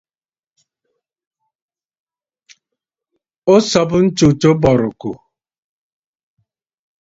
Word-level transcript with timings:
O 3.53 3.55
sɔ̀bə 3.69 3.97
ntsu 4.05 4.27
tǒ 4.39 4.49
bɔ̀rɨkòò. 4.61 5.15